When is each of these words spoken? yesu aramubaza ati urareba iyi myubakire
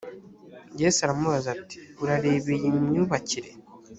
yesu 0.81 0.99
aramubaza 1.01 1.47
ati 1.57 1.79
urareba 2.01 2.47
iyi 2.55 2.69
myubakire 2.87 3.49